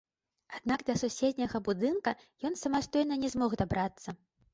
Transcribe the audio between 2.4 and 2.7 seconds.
ён